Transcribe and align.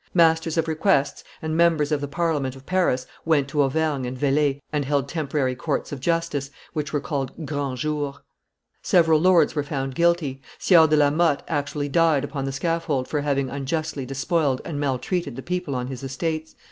Masters 0.15 0.57
of 0.57 0.67
requests 0.67 1.23
and 1.43 1.55
members 1.55 1.91
of 1.91 2.01
the 2.01 2.07
Parliament 2.07 2.55
of 2.55 2.65
Paris 2.65 3.05
went 3.23 3.47
to 3.49 3.61
Auvergne 3.61 4.03
and 4.07 4.17
Velay 4.17 4.59
and 4.73 4.83
held 4.83 5.07
temporary 5.07 5.53
courts 5.53 5.91
of 5.91 5.99
justice, 5.99 6.49
which 6.73 6.91
were 6.91 6.99
called 6.99 7.45
grands 7.45 7.81
jours. 7.81 8.15
Several 8.81 9.19
lords 9.21 9.53
were 9.53 9.61
found 9.61 9.93
guilty; 9.93 10.41
Sieur 10.57 10.87
de 10.87 10.97
la 10.97 11.11
Mothe 11.11 11.41
actually 11.47 11.87
died 11.87 12.23
upon 12.23 12.45
the 12.45 12.51
scaffold 12.51 13.07
for 13.07 13.21
having 13.21 13.51
unjustly 13.51 14.03
despoiled 14.03 14.59
and 14.65 14.79
maltreated 14.79 15.35
the 15.35 15.43
people 15.43 15.75
on 15.75 15.85
his 15.85 16.01
estates. 16.01 16.55